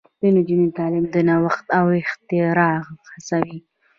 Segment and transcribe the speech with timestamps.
[0.19, 2.75] د نجونو تعلیم د نوښت او اختراع
[3.13, 3.57] هڅوي.